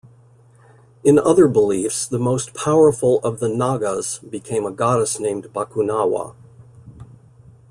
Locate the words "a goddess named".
4.65-5.49